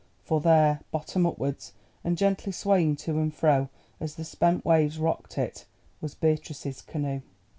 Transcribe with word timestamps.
For 0.23 0.41
there, 0.41 0.79
bottom 0.89 1.27
upwards, 1.27 1.73
and 2.03 2.17
gently 2.17 2.51
swaying 2.51 2.95
to 3.05 3.19
and 3.19 3.31
fro 3.31 3.69
as 3.99 4.15
the 4.15 4.23
spent 4.25 4.65
waves 4.65 4.97
rocked 4.97 5.37
it, 5.37 5.65
was 6.01 6.15
Beatrice's 6.15 6.81
canoe. 6.81 7.21